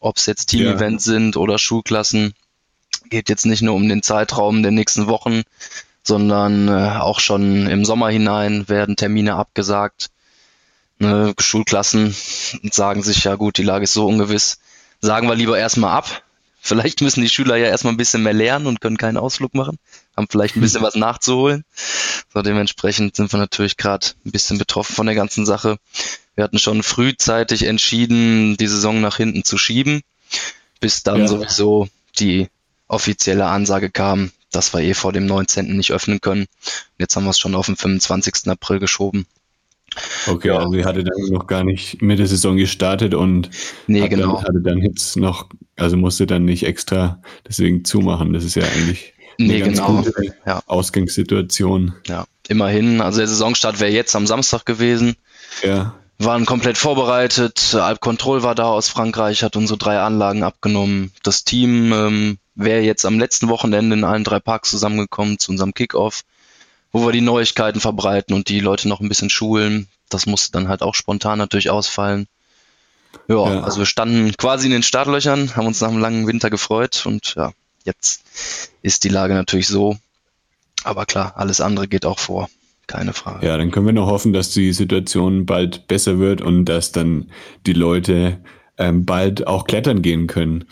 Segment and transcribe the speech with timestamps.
[0.00, 1.12] ob es jetzt Team-Events ja.
[1.12, 2.34] sind oder Schulklassen.
[3.10, 5.42] Geht jetzt nicht nur um den Zeitraum der nächsten Wochen,
[6.04, 10.10] sondern äh, auch schon im Sommer hinein werden Termine abgesagt.
[11.00, 12.14] Ne, Schulklassen
[12.70, 14.60] sagen sich, ja gut, die Lage ist so ungewiss.
[15.00, 16.22] Sagen wir lieber erstmal ab,
[16.60, 19.78] Vielleicht müssen die Schüler ja erstmal ein bisschen mehr lernen und können keinen Ausflug machen,
[20.16, 21.64] haben vielleicht ein bisschen was nachzuholen.
[22.34, 25.78] So dementsprechend sind wir natürlich gerade ein bisschen betroffen von der ganzen Sache.
[26.34, 30.02] Wir hatten schon frühzeitig entschieden, die Saison nach hinten zu schieben,
[30.80, 31.28] bis dann ja.
[31.28, 32.48] sowieso die
[32.88, 35.76] offizielle Ansage kam, dass wir eh vor dem 19.
[35.76, 36.46] nicht öffnen können.
[36.98, 38.48] Jetzt haben wir es schon auf den 25.
[38.48, 39.26] April geschoben.
[40.26, 40.58] Okay, ja.
[40.58, 43.50] also ihr hattet dann noch gar nicht mit der Saison gestartet und
[43.86, 44.36] nee, genau.
[44.36, 48.32] dann, hatte dann jetzt noch, also musste dann nicht extra deswegen zumachen.
[48.32, 50.02] Das ist ja eigentlich eine nee, ganz genau.
[50.02, 50.60] gute ja.
[50.66, 51.94] Ausgangssituation.
[52.06, 53.00] Ja, immerhin.
[53.00, 55.16] Also der Saisonstart wäre jetzt am Samstag gewesen.
[55.62, 55.94] Ja.
[56.18, 57.74] Waren komplett vorbereitet.
[57.74, 61.12] Alp Control war da aus Frankreich, hat unsere drei Anlagen abgenommen.
[61.22, 65.74] Das Team ähm, wäre jetzt am letzten Wochenende in allen drei Parks zusammengekommen zu unserem
[65.74, 66.24] Kickoff
[66.92, 69.88] wo wir die Neuigkeiten verbreiten und die Leute noch ein bisschen schulen.
[70.08, 72.26] Das musste dann halt auch spontan natürlich ausfallen.
[73.26, 76.50] Ja, ja, also wir standen quasi in den Startlöchern, haben uns nach einem langen Winter
[76.50, 77.52] gefreut und ja,
[77.84, 78.22] jetzt
[78.82, 79.96] ist die Lage natürlich so.
[80.84, 82.48] Aber klar, alles andere geht auch vor.
[82.86, 83.46] Keine Frage.
[83.46, 87.30] Ja, dann können wir noch hoffen, dass die Situation bald besser wird und dass dann
[87.66, 88.38] die Leute
[88.78, 90.64] ähm, bald auch klettern gehen können.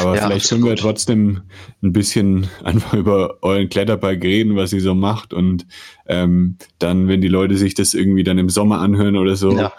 [0.00, 0.64] Aber ja, vielleicht absolut.
[0.64, 1.42] können wir trotzdem
[1.82, 5.66] ein bisschen einfach über euren Kletterpark reden, was ihr so macht und
[6.06, 9.72] ähm, dann, wenn die Leute sich das irgendwie dann im Sommer anhören oder so, ja.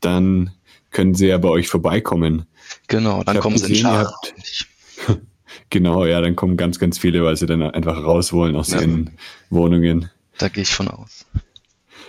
[0.00, 0.52] dann
[0.92, 2.46] können sie ja bei euch vorbeikommen.
[2.88, 4.34] Genau, dann kommen gesehen, sie in habt,
[5.70, 8.80] Genau, ja, dann kommen ganz, ganz viele, weil sie dann einfach raus wollen aus ja.
[8.80, 9.12] ihren
[9.50, 10.10] Wohnungen.
[10.38, 11.26] Da gehe ich von aus.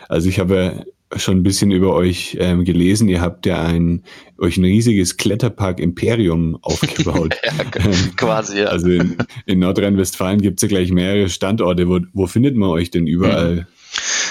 [0.09, 0.85] Also ich habe
[1.15, 3.07] schon ein bisschen über euch ähm, gelesen.
[3.07, 4.03] Ihr habt ja ein,
[4.37, 7.35] euch ein riesiges Kletterpark Imperium aufgebaut.
[7.43, 7.51] ja,
[7.85, 8.65] ähm, quasi, ja.
[8.65, 11.87] Also in, in Nordrhein-Westfalen gibt es ja gleich mehrere Standorte.
[11.87, 13.55] Wo, wo findet man euch denn überall?
[13.55, 13.65] Mhm.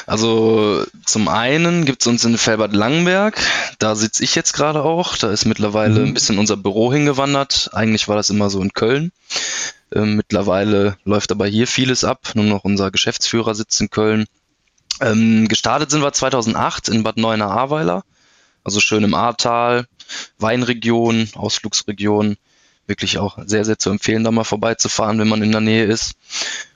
[0.07, 3.39] Also zum einen gibt es uns in Felbert Langenberg,
[3.79, 6.07] da sitze ich jetzt gerade auch, da ist mittlerweile mhm.
[6.07, 7.71] ein bisschen unser Büro hingewandert.
[7.73, 9.13] Eigentlich war das immer so in Köln.
[9.95, 14.27] Ähm, mittlerweile läuft aber hier vieles ab, nur noch unser Geschäftsführer sitzt in Köln.
[15.01, 18.05] Ähm, gestartet sind wir 2008 in Bad Neuenahr-Ahrweiler,
[18.65, 19.87] also schön im Ahrtal,
[20.39, 22.37] Weinregion, Ausflugsregion.
[22.93, 26.13] Wirklich auch sehr, sehr zu empfehlen, da mal vorbeizufahren, wenn man in der Nähe ist.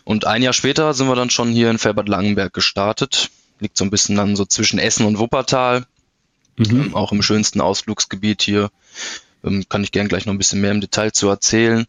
[0.02, 3.28] Und ein Jahr später sind wir dann schon hier in Felbert Langenberg gestartet.
[3.60, 5.84] Liegt so ein bisschen dann so zwischen Essen und Wuppertal.
[6.56, 6.80] Mhm.
[6.80, 8.70] Ähm, auch im schönsten Ausflugsgebiet hier.
[9.44, 11.86] Ähm, kann ich gern gleich noch ein bisschen mehr im Detail zu erzählen.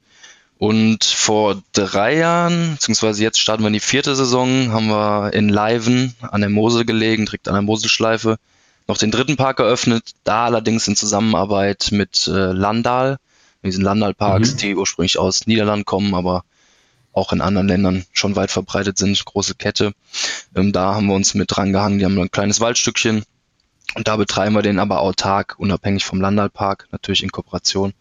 [0.57, 5.47] Und vor drei Jahren, beziehungsweise jetzt starten wir in die vierte Saison, haben wir in
[5.47, 8.39] Leiven an der Mosel gelegen, direkt an der Moselschleife,
[8.87, 13.19] noch den dritten Park eröffnet, da allerdings in Zusammenarbeit mit äh, Landal,
[13.67, 14.57] diesen Landal-Parks, mhm.
[14.57, 16.43] die ursprünglich aus Niederland kommen, aber
[17.13, 19.93] auch in anderen Ländern schon weit verbreitet sind, große Kette.
[20.55, 23.23] Ähm, da haben wir uns mit drangehangen, die haben ein kleines Waldstückchen
[23.95, 27.93] und da betreiben wir den aber autark, unabhängig vom Landal-Park, natürlich in Kooperation,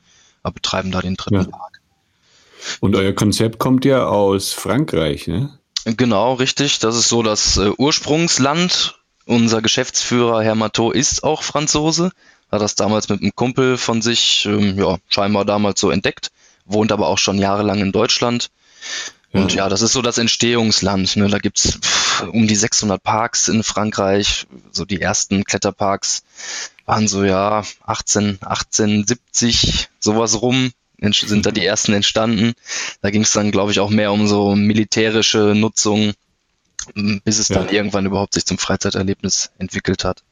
[0.43, 1.45] aber betreiben da den dritten ja.
[1.45, 1.81] Park.
[2.81, 5.59] Und euer Konzept kommt ja aus Frankreich, ne?
[5.85, 6.81] Genau, richtig.
[6.81, 8.99] Das ist so das äh, Ursprungsland.
[9.25, 12.11] Unser Geschäftsführer Herr Matteau ist auch Franzose.
[12.51, 16.31] Hat das damals mit einem Kumpel von sich, ähm, ja, scheinbar damals so entdeckt
[16.67, 18.51] wohnt aber auch schon jahrelang in Deutschland.
[19.33, 21.17] Und ja, das ist so das Entstehungsland.
[21.17, 21.29] Ne?
[21.29, 21.79] Da gibt's
[22.33, 24.47] um die 600 Parks in Frankreich.
[24.71, 26.23] So die ersten Kletterparks
[26.87, 30.73] waren so ja 18, 1870 sowas rum
[31.11, 32.55] sind da die ersten entstanden.
[33.03, 36.15] Da ging es dann, glaube ich, auch mehr um so militärische Nutzung,
[36.95, 37.57] bis es ja.
[37.57, 40.23] dann irgendwann überhaupt sich zum Freizeiterlebnis entwickelt hat.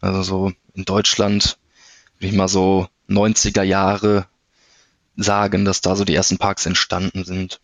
[0.00, 1.58] Also so in Deutschland
[2.22, 4.26] würde ich mal so 90er Jahre
[5.16, 7.60] sagen, dass da so die ersten Parks entstanden sind.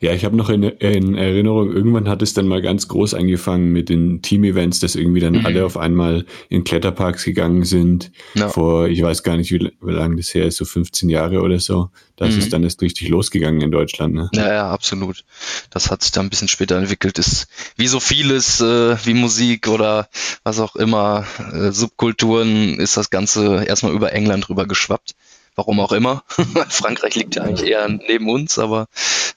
[0.00, 3.72] Ja, ich habe noch in, in, Erinnerung, irgendwann hat es dann mal ganz groß angefangen
[3.72, 5.46] mit den Team-Events, dass irgendwie dann mhm.
[5.46, 8.12] alle auf einmal in Kletterparks gegangen sind.
[8.34, 8.48] Ja.
[8.48, 11.58] Vor, ich weiß gar nicht, wie, wie lange das her ist, so 15 Jahre oder
[11.58, 11.90] so.
[12.16, 12.38] Da mhm.
[12.38, 14.14] ist dann erst richtig losgegangen in Deutschland.
[14.14, 14.30] Ne?
[14.32, 15.24] Ja, ja, absolut.
[15.70, 17.18] Das hat sich dann ein bisschen später entwickelt.
[17.18, 17.46] Ist
[17.76, 20.08] wie so vieles, äh, wie Musik oder
[20.42, 25.14] was auch immer, äh, Subkulturen, ist das Ganze erstmal über England rüber geschwappt.
[25.56, 26.22] Warum auch immer.
[26.68, 28.88] Frankreich liegt ja eigentlich eher neben uns, aber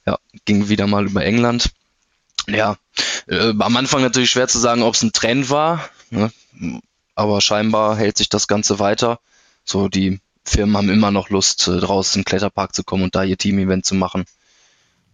[0.06, 1.71] ja, ging wieder mal über England.
[2.48, 2.77] Ja,
[3.27, 6.31] äh, am Anfang natürlich schwer zu sagen, ob es ein Trend war, ne?
[7.16, 9.19] aber scheinbar hält sich das Ganze weiter.
[9.63, 13.24] So, die Firmen haben immer noch Lust, äh, draußen im Kletterpark zu kommen und da
[13.24, 14.25] ihr Team-Event zu machen.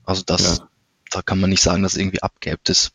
[0.05, 0.67] Also das, ja.
[1.11, 2.91] da kann man nicht sagen, dass irgendwie abgehebt ist.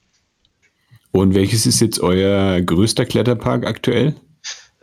[1.12, 4.14] Und welches ist jetzt euer größter Kletterpark aktuell?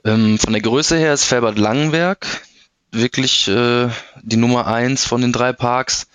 [0.03, 2.25] Ähm, von der Größe her ist Felbert Langenberg
[2.91, 3.89] wirklich äh,
[4.21, 6.07] die Nummer eins von den drei Parks,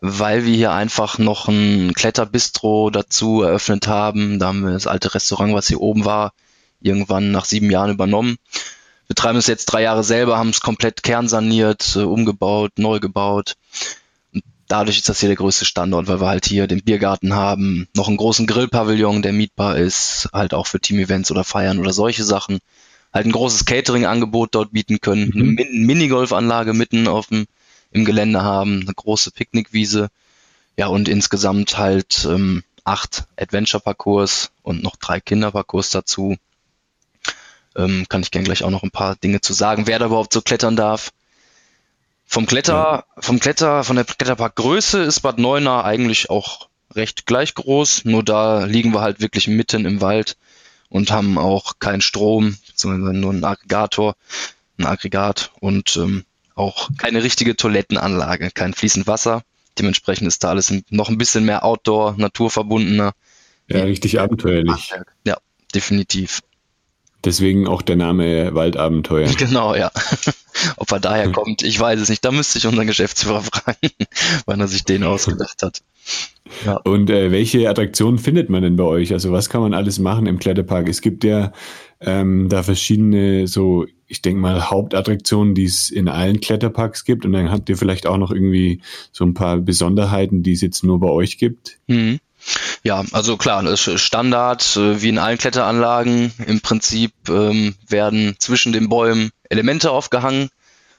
[0.00, 4.38] weil wir hier einfach noch ein Kletterbistro dazu eröffnet haben.
[4.38, 6.32] Da haben wir das alte Restaurant, was hier oben war,
[6.80, 8.36] irgendwann nach sieben Jahren übernommen.
[9.06, 13.56] Wir betreiben es jetzt drei Jahre selber, haben es komplett kernsaniert, äh, umgebaut, neu gebaut.
[14.32, 17.88] Und dadurch ist das hier der größte Standort, weil wir halt hier den Biergarten haben,
[17.96, 22.22] noch einen großen Grillpavillon, der mietbar ist, halt auch für Team-Events oder Feiern oder solche
[22.22, 22.60] Sachen
[23.18, 25.58] halt ein großes Catering-Angebot dort bieten können, mhm.
[25.58, 27.46] eine Minigolfanlage mitten auf dem,
[27.90, 30.08] im Gelände haben, eine große Picknickwiese,
[30.76, 36.36] ja und insgesamt halt ähm, acht Adventure-Parcours und noch drei Kinderparcours dazu.
[37.76, 40.32] Ähm, kann ich gerne gleich auch noch ein paar Dinge zu sagen, wer da überhaupt
[40.32, 41.12] so klettern darf.
[42.24, 43.22] Vom Kletter, ja.
[43.22, 48.64] vom Kletter, von der Kletterparkgröße ist Bad Neuenahr eigentlich auch recht gleich groß, nur da
[48.64, 50.36] liegen wir halt wirklich mitten im Wald
[50.88, 54.16] und haben auch keinen Strom, beziehungsweise nur einen Aggregator,
[54.78, 59.42] ein Aggregat und ähm, auch keine richtige Toilettenanlage, kein fließend Wasser.
[59.78, 63.12] Dementsprechend ist da alles noch ein bisschen mehr Outdoor, naturverbundener.
[63.68, 64.94] Ja, richtig abenteuerlich.
[65.24, 65.36] Ja,
[65.74, 66.40] definitiv.
[67.24, 69.28] Deswegen auch der Name Waldabenteuer.
[69.38, 69.90] Genau, ja.
[70.76, 72.24] Ob er daher kommt, ich weiß es nicht.
[72.24, 73.90] Da müsste ich unseren Geschäftsführer fragen,
[74.46, 75.82] wann er sich den ausgedacht hat.
[76.64, 76.76] Ja.
[76.78, 79.12] Und äh, welche Attraktionen findet man denn bei euch?
[79.12, 80.88] Also was kann man alles machen im Kletterpark?
[80.88, 81.52] Es gibt ja
[82.00, 87.24] ähm, da verschiedene so, ich denke mal, Hauptattraktionen, die es in allen Kletterparks gibt.
[87.24, 88.80] Und dann habt ihr vielleicht auch noch irgendwie
[89.12, 91.78] so ein paar Besonderheiten, die es jetzt nur bei euch gibt.
[91.88, 92.20] Mhm.
[92.82, 96.32] Ja, also klar, das ist Standard, äh, wie in allen Kletteranlagen.
[96.46, 100.50] Im Prinzip ähm, werden zwischen den Bäumen Elemente aufgehangen,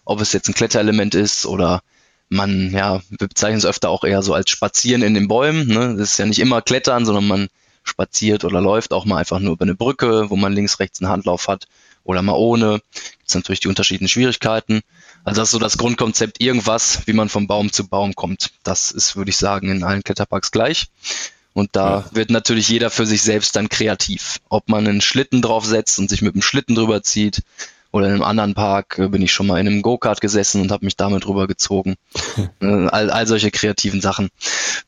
[0.06, 1.82] ob es jetzt ein Kletterelement ist oder
[2.30, 5.68] man, ja, wir bezeichnen es öfter auch eher so als Spazieren in den Bäumen.
[5.68, 5.96] Ne?
[5.98, 7.48] Das ist ja nicht immer Klettern, sondern man
[7.84, 11.10] spaziert oder läuft auch mal einfach nur über eine Brücke, wo man links, rechts einen
[11.10, 11.68] Handlauf hat
[12.04, 12.82] oder mal ohne.
[13.20, 14.82] Gibt natürlich die unterschiedlichen Schwierigkeiten.
[15.24, 18.52] Also das ist so das Grundkonzept, irgendwas, wie man vom Baum zu Baum kommt.
[18.64, 20.88] Das ist, würde ich sagen, in allen Kletterparks gleich.
[21.54, 22.06] Und da ja.
[22.12, 24.40] wird natürlich jeder für sich selbst dann kreativ.
[24.50, 27.42] Ob man einen Schlitten draufsetzt und sich mit dem Schlitten drüber zieht,
[27.92, 30.72] oder in einem anderen Park äh, bin ich schon mal in einem Go-Kart gesessen und
[30.72, 31.96] habe mich damit drüber gezogen.
[32.62, 34.30] Äh, all, all solche kreativen Sachen.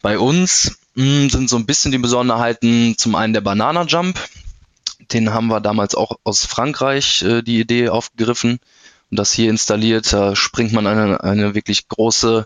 [0.02, 4.20] Bei uns mh, hm, sind so ein bisschen die Besonderheiten zum einen der Banana Jump.
[5.12, 8.60] Den haben wir damals auch aus Frankreich äh, die Idee aufgegriffen
[9.10, 10.12] und das hier installiert.
[10.12, 12.46] Da springt man eine, eine wirklich große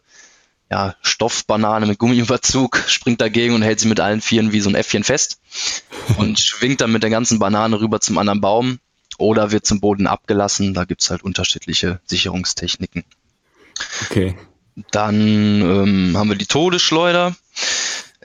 [0.71, 4.75] ja, Stoffbanane mit Gummiüberzug, springt dagegen und hält sie mit allen Vieren wie so ein
[4.75, 5.39] Äffchen fest
[6.17, 8.79] und schwingt dann mit der ganzen Banane rüber zum anderen Baum
[9.17, 10.73] oder wird zum Boden abgelassen.
[10.73, 13.03] Da gibt's halt unterschiedliche Sicherungstechniken.
[14.05, 14.35] Okay.
[14.91, 17.35] Dann ähm, haben wir die Todesschleuder.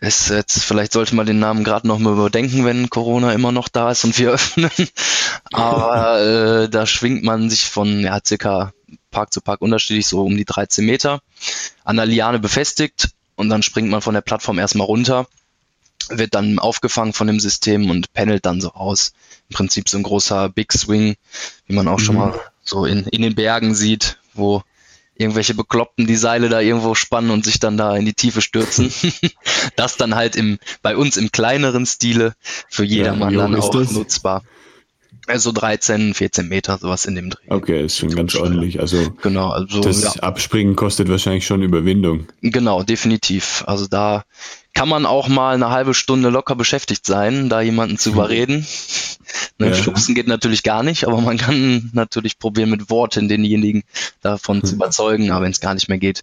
[0.00, 3.68] Ist jetzt, vielleicht sollte man den Namen gerade noch mal überdenken, wenn Corona immer noch
[3.68, 4.70] da ist und wir öffnen.
[5.52, 8.72] Aber äh, da schwingt man sich von ja, circa
[9.10, 11.20] Park zu Park unterschiedlich, so um die 13 Meter,
[11.84, 15.26] an der Liane befestigt und dann springt man von der Plattform erstmal runter,
[16.08, 19.12] wird dann aufgefangen von dem System und pendelt dann so aus.
[19.48, 21.16] Im Prinzip so ein großer Big Swing,
[21.66, 22.04] wie man auch mhm.
[22.04, 24.62] schon mal so in, in den Bergen sieht, wo
[25.20, 28.92] irgendwelche Bekloppten die Seile da irgendwo spannen und sich dann da in die Tiefe stürzen.
[29.76, 32.34] das dann halt im, bei uns im kleineren Stile
[32.68, 34.42] für jedermann ja, dann auch nutzbar.
[35.30, 37.46] Also 13, 14 Meter, sowas in dem Dreh.
[37.48, 38.80] Okay, ist schon ganz ordentlich.
[38.80, 40.22] Also, genau, also das ja.
[40.22, 42.26] Abspringen kostet wahrscheinlich schon Überwindung.
[42.42, 43.64] Genau, definitiv.
[43.66, 44.24] Also da
[44.74, 48.66] kann man auch mal eine halbe Stunde locker beschäftigt sein, da jemanden zu überreden.
[49.58, 49.74] Ne, ja.
[49.74, 53.84] Schubsen geht natürlich gar nicht, aber man kann natürlich probieren, mit Worten denjenigen
[54.22, 55.30] davon zu überzeugen.
[55.30, 56.22] Aber wenn es gar nicht mehr geht,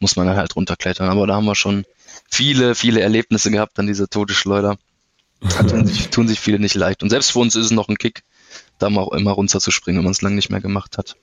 [0.00, 1.08] muss man dann halt runterklettern.
[1.08, 1.84] Aber da haben wir schon
[2.30, 4.78] viele, viele Erlebnisse gehabt an dieser Todesschleuder.
[5.40, 7.02] Da tun sich, tun sich viele nicht leicht.
[7.02, 8.22] Und selbst für uns ist es noch ein Kick,
[8.78, 11.16] da mal auch immer runterzuspringen, wenn man es lange nicht mehr gemacht hat.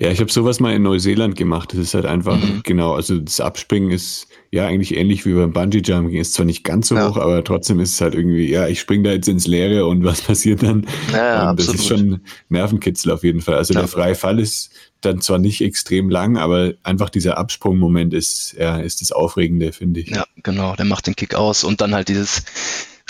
[0.00, 1.74] Ja, ich habe sowas mal in Neuseeland gemacht.
[1.74, 2.62] Das ist halt einfach, mhm.
[2.62, 6.18] genau, also das Abspringen ist ja eigentlich ähnlich wie beim Bungee Jumping.
[6.18, 7.10] Ist zwar nicht ganz so ja.
[7.10, 10.02] hoch, aber trotzdem ist es halt irgendwie, ja, ich springe da jetzt ins Leere und
[10.04, 10.86] was passiert dann?
[11.12, 13.56] Ja, das ist schon Nervenkitzel auf jeden Fall.
[13.56, 13.80] Also ja.
[13.80, 14.70] der freie Fall ist
[15.02, 20.00] dann zwar nicht extrem lang, aber einfach dieser Absprungmoment ist, ja, ist das Aufregende, finde
[20.00, 20.08] ich.
[20.08, 22.42] Ja, genau, der macht den Kick aus und dann halt dieses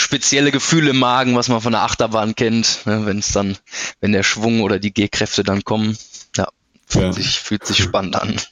[0.00, 3.56] spezielle Gefühl im Magen, was man von der Achterbahn kennt, ne, wenn es dann,
[4.00, 5.96] wenn der Schwung oder die G-Kräfte dann kommen.
[6.36, 6.48] Ja,
[6.86, 7.12] fühlt, ja.
[7.12, 8.36] Sich, fühlt sich spannend an.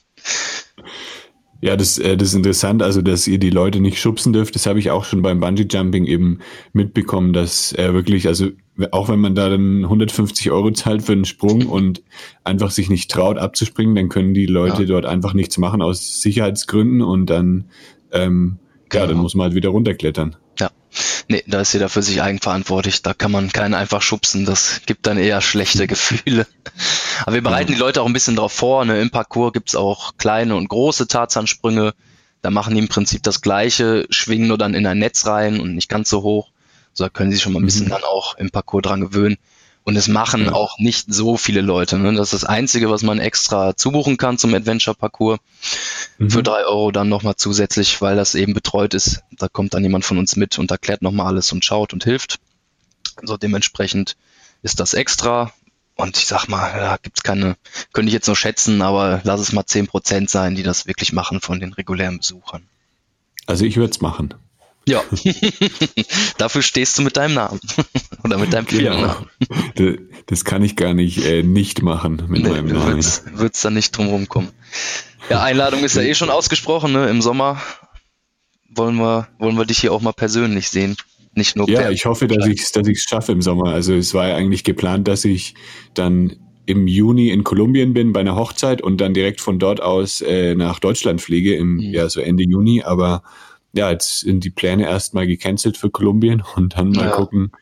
[1.61, 4.55] Ja, das, äh, das ist interessant, also dass ihr die Leute nicht schubsen dürft.
[4.55, 6.38] Das habe ich auch schon beim Bungee Jumping eben
[6.73, 8.50] mitbekommen, dass er wirklich, also
[8.93, 12.02] auch wenn man da dann 150 Euro zahlt für einen Sprung und
[12.45, 14.88] einfach sich nicht traut abzuspringen, dann können die Leute ja.
[14.88, 17.64] dort einfach nichts machen aus Sicherheitsgründen und dann,
[18.12, 19.02] ähm, genau.
[19.02, 19.23] ja, dann genau.
[19.23, 20.37] muss man halt wieder runterklettern.
[21.30, 23.02] Nee, da ist jeder für sich eigenverantwortlich.
[23.02, 24.47] Da kann man keinen einfach schubsen.
[24.47, 26.47] Das gibt dann eher schlechte Gefühle.
[27.23, 28.85] Aber wir bereiten die Leute auch ein bisschen darauf vor.
[28.87, 29.00] Ne?
[29.00, 31.92] Im Parcours gibt's auch kleine und große Tarzansprünge.
[32.40, 35.75] Da machen die im Prinzip das Gleiche, schwingen nur dann in ein Netz rein und
[35.75, 36.50] nicht ganz so hoch.
[36.94, 37.90] So da können sie sich schon mal ein bisschen mhm.
[37.90, 39.37] dann auch im Parcours dran gewöhnen.
[39.88, 40.52] Und es machen ja.
[40.52, 41.99] auch nicht so viele Leute.
[41.99, 42.12] Ne?
[42.12, 45.38] Das ist das Einzige, was man extra zubuchen kann zum Adventure-Parcours.
[46.18, 46.30] Mhm.
[46.30, 49.23] Für drei Euro dann nochmal zusätzlich, weil das eben betreut ist.
[49.38, 52.38] Da kommt dann jemand von uns mit und erklärt nochmal alles und schaut und hilft.
[53.16, 54.18] Also dementsprechend
[54.61, 55.54] ist das extra.
[55.95, 57.57] Und ich sag mal, da gibt's keine,
[57.95, 61.14] könnte ich jetzt nur schätzen, aber lass es mal zehn Prozent sein, die das wirklich
[61.14, 62.68] machen von den regulären Besuchern.
[63.47, 64.35] Also ich würde es machen.
[64.88, 65.04] Ja,
[66.38, 67.61] dafür stehst du mit deinem Namen
[68.25, 69.26] oder mit deinem Firmennamen.
[69.75, 69.99] Genau.
[70.26, 73.04] Das kann ich gar nicht äh, nicht machen mit nee, meinem Namen.
[73.35, 74.50] Wird es dann nicht drum rumkommen.
[75.30, 76.92] Ja, Einladung ist ja eh schon ausgesprochen.
[76.92, 77.09] Ne?
[77.09, 77.61] Im Sommer
[78.68, 80.97] wollen wir, wollen wir dich hier auch mal persönlich sehen.
[81.35, 83.73] Nicht nur Ja, ich hoffe, dass ich es dass ich's schaffe im Sommer.
[83.73, 85.54] Also es war ja eigentlich geplant, dass ich
[85.95, 90.21] dann im Juni in Kolumbien bin bei einer Hochzeit und dann direkt von dort aus
[90.21, 91.80] äh, nach Deutschland fliege im mhm.
[91.80, 93.23] ja so Ende Juni, aber
[93.78, 97.11] ja, jetzt sind die Pläne erstmal gecancelt für Kolumbien und dann mal ja.
[97.12, 97.52] gucken,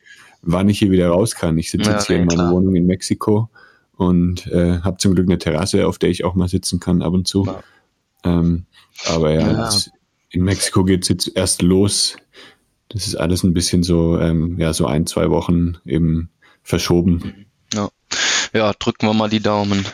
[0.41, 1.57] wann ich hier wieder raus kann.
[1.57, 2.53] Ich sitze ja, jetzt hier in meiner klar.
[2.53, 3.49] Wohnung in Mexiko
[3.95, 7.13] und äh, habe zum Glück eine Terrasse, auf der ich auch mal sitzen kann ab
[7.13, 7.45] und zu.
[7.45, 7.63] Ja.
[8.23, 8.65] Ähm,
[9.05, 9.69] aber ja,
[10.31, 12.17] in Mexiko geht es jetzt erst los.
[12.89, 16.29] Das ist alles ein bisschen so, ähm, ja, so ein, zwei Wochen eben
[16.63, 17.45] verschoben.
[17.73, 17.89] Ja.
[18.53, 19.85] ja, drücken wir mal die Daumen.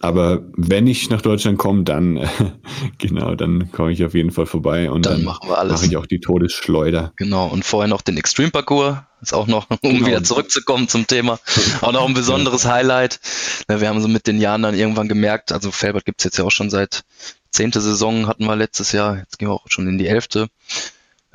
[0.00, 2.28] Aber wenn ich nach Deutschland komme, dann
[2.98, 5.72] genau, dann komme ich auf jeden Fall vorbei und dann, dann machen wir alles.
[5.72, 7.12] Mache ich auch die Todesschleuder.
[7.16, 10.06] Genau und vorher noch den Extreme Parcours, ist auch noch, um genau.
[10.06, 11.38] wieder zurückzukommen zum Thema,
[11.80, 12.72] auch noch ein besonderes ja.
[12.72, 13.20] Highlight.
[13.66, 16.50] Wir haben so mit den Jahren dann irgendwann gemerkt, also Felbert gibt's jetzt ja auch
[16.50, 17.02] schon seit
[17.50, 20.48] zehnte Saison hatten wir letztes Jahr, jetzt gehen wir auch schon in die elfte.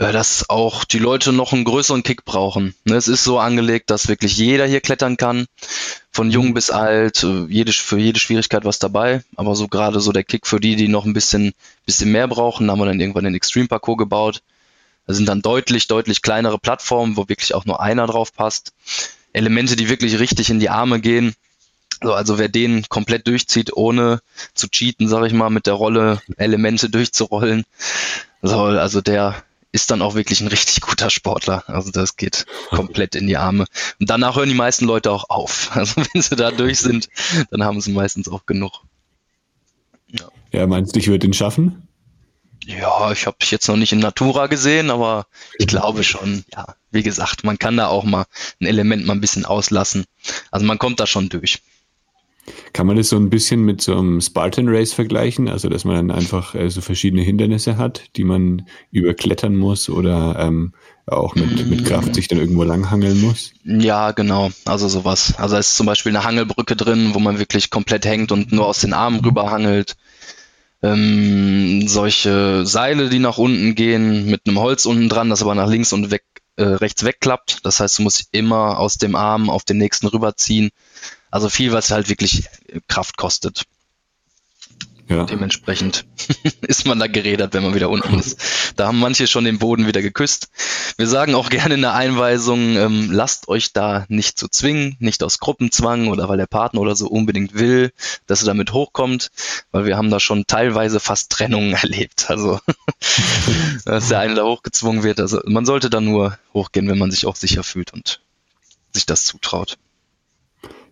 [0.03, 2.75] Äh, dass auch die Leute noch einen größeren Kick brauchen.
[2.83, 5.45] Ne, es ist so angelegt, dass wirklich jeder hier klettern kann,
[6.11, 10.11] von jung bis alt, äh, jede, für jede Schwierigkeit was dabei, aber so gerade so
[10.11, 11.53] der Kick für die, die noch ein bisschen,
[11.85, 14.41] bisschen mehr brauchen, haben wir dann irgendwann den Extreme Parcours gebaut.
[15.07, 18.73] Da sind dann deutlich, deutlich kleinere Plattformen, wo wirklich auch nur einer drauf passt.
[19.33, 21.33] Elemente, die wirklich richtig in die Arme gehen.
[22.01, 24.21] So, also wer den komplett durchzieht, ohne
[24.53, 27.63] zu cheaten, sage ich mal, mit der Rolle Elemente durchzurollen,
[28.41, 29.43] soll, also der,
[29.73, 31.63] ist dann auch wirklich ein richtig guter Sportler.
[31.67, 33.65] Also das geht komplett in die Arme.
[33.99, 35.71] Und danach hören die meisten Leute auch auf.
[35.83, 37.09] Also wenn sie da durch sind,
[37.51, 38.83] dann haben sie meistens auch genug.
[40.11, 41.87] Ja, ja meinst du, ich würde ihn schaffen?
[42.65, 45.25] Ja, ich habe jetzt noch nicht in Natura gesehen, aber
[45.57, 46.45] ich glaube schon.
[46.53, 48.25] Ja, wie gesagt, man kann da auch mal
[48.61, 50.05] ein Element mal ein bisschen auslassen.
[50.51, 51.61] Also man kommt da schon durch.
[52.73, 55.47] Kann man das so ein bisschen mit so einem Spartan Race vergleichen?
[55.47, 60.37] Also, dass man dann einfach äh, so verschiedene Hindernisse hat, die man überklettern muss oder
[60.39, 60.73] ähm,
[61.05, 63.53] auch mit, mit Kraft sich dann irgendwo langhangeln muss?
[63.63, 64.51] Ja, genau.
[64.65, 65.35] Also sowas.
[65.37, 68.67] Also es ist zum Beispiel eine Hangelbrücke drin, wo man wirklich komplett hängt und nur
[68.67, 69.95] aus den Armen rüberhangelt.
[70.81, 75.69] Ähm, solche Seile, die nach unten gehen, mit einem Holz unten dran, das aber nach
[75.69, 76.23] links und weg,
[76.57, 77.59] äh, rechts wegklappt.
[77.63, 80.71] Das heißt, du musst immer aus dem Arm auf den nächsten rüberziehen.
[81.33, 82.47] Also viel, was halt wirklich
[82.87, 83.63] Kraft kostet.
[85.09, 85.23] Ja.
[85.23, 86.05] Dementsprechend
[86.61, 88.39] ist man da gerädert, wenn man wieder unten ist.
[88.75, 90.49] Da haben manche schon den Boden wieder geküsst.
[90.95, 95.23] Wir sagen auch gerne in der Einweisung, ähm, lasst euch da nicht zu zwingen, nicht
[95.23, 97.91] aus Gruppenzwang oder weil der Partner oder so unbedingt will,
[98.27, 99.31] dass er damit hochkommt,
[99.71, 102.29] weil wir haben da schon teilweise fast Trennungen erlebt.
[102.29, 102.59] Also,
[103.85, 105.19] dass der eine da hochgezwungen wird.
[105.19, 108.21] Also man sollte da nur hochgehen, wenn man sich auch sicher fühlt und
[108.93, 109.79] sich das zutraut.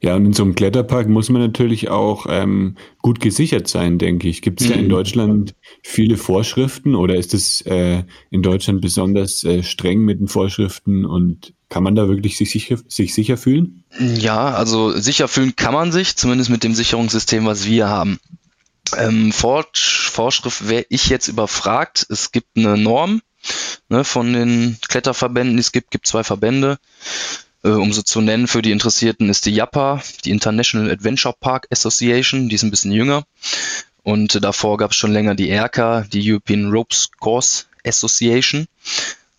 [0.04, 4.28] Ja, und in so einem Kletterpark muss man natürlich auch ähm, gut gesichert sein, denke
[4.28, 4.42] ich.
[4.42, 4.90] Gibt es da in mhm.
[4.90, 5.54] Deutschland
[5.84, 11.54] viele Vorschriften oder ist es äh, in Deutschland besonders äh, streng mit den Vorschriften und
[11.70, 13.84] kann man da wirklich sich sicher, sich sicher fühlen?
[14.00, 18.20] Ja, also sicher fühlen kann man sich, zumindest mit dem Sicherungssystem, was wir haben.
[18.98, 22.08] Ähm, Vor Vorschrift wäre ich jetzt überfragt.
[22.10, 23.22] Es gibt eine Norm
[23.88, 26.80] ne, von den Kletterverbänden, die es gibt, gibt zwei Verbände
[27.70, 32.50] um so zu nennen für die Interessierten ist die JAPA, die International Adventure Park Association,
[32.50, 33.24] die ist ein bisschen jünger.
[34.04, 38.68] Und äh, davor gab es schon länger die ERCA, die European Ropes Course Association.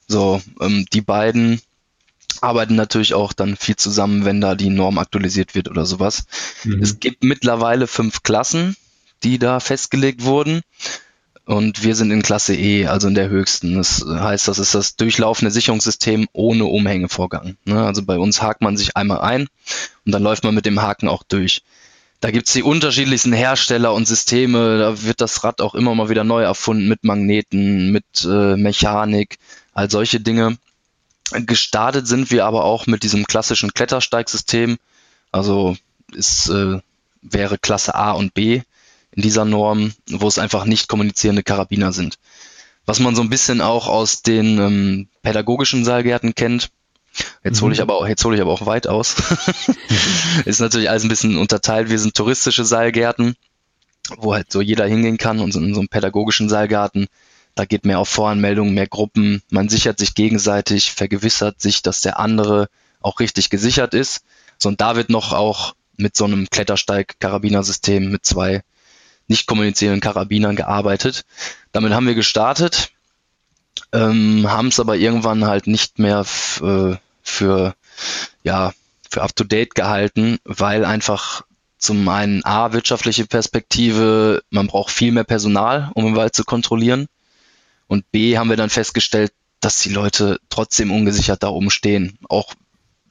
[0.07, 1.61] So, ähm, die beiden
[2.41, 6.25] arbeiten natürlich auch dann viel zusammen, wenn da die Norm aktualisiert wird oder sowas.
[6.65, 6.83] Mhm.
[6.83, 8.77] Es gibt mittlerweile fünf Klassen,
[9.23, 10.63] die da festgelegt wurden.
[11.45, 13.75] Und wir sind in Klasse E, also in der höchsten.
[13.75, 17.57] Das heißt, das ist das durchlaufende Sicherungssystem ohne Umhängevorgang.
[17.65, 17.85] Ne?
[17.85, 19.49] Also bei uns hakt man sich einmal ein
[20.07, 21.63] und dann läuft man mit dem Haken auch durch.
[22.21, 24.79] Da gibt's die unterschiedlichsten Hersteller und Systeme.
[24.79, 29.39] Da wird das Rad auch immer mal wieder neu erfunden mit Magneten, mit äh, Mechanik,
[29.75, 30.57] all solche Dinge.
[31.33, 34.79] Gestartet sind wir aber auch mit diesem klassischen Klettersteigsystem.
[35.33, 35.77] Also
[36.17, 36.79] es äh,
[37.23, 38.63] wäre Klasse A und B
[39.13, 42.17] in dieser Norm, wo es einfach nicht kommunizierende Karabiner sind.
[42.87, 46.71] Was man so ein bisschen auch aus den ähm, pädagogischen Seilgärten kennt.
[47.45, 47.83] Jetzt hole ich mhm.
[47.83, 49.17] aber auch, jetzt hole ich aber auch weit aus.
[50.47, 51.91] ist natürlich alles ein bisschen unterteilt.
[51.91, 53.37] Wir sind touristische Seilgärten,
[54.17, 57.07] wo halt so jeder hingehen kann und in so einem pädagogischen Seilgarten.
[57.55, 59.43] Da geht mehr auf Voranmeldungen, mehr Gruppen.
[59.51, 62.69] Man sichert sich gegenseitig, vergewissert sich, dass der andere
[63.01, 64.25] auch richtig gesichert ist.
[64.59, 68.63] So, und da wird noch auch mit so einem Klettersteig-Karabinersystem mit zwei
[69.33, 71.25] nicht kommunizierenden Karabinern gearbeitet.
[71.73, 72.91] Damit haben wir gestartet,
[73.93, 76.25] ähm, haben es aber irgendwann halt nicht mehr
[76.61, 77.75] äh, für,
[78.45, 78.73] ja,
[79.11, 81.43] für up to date gehalten, weil einfach
[81.79, 87.09] zum einen A, wirtschaftliche Perspektive, man braucht viel mehr Personal, um den Wald zu kontrollieren.
[87.89, 92.19] Und B, haben wir dann festgestellt, dass die Leute trotzdem ungesichert da oben stehen.
[92.29, 92.55] Auch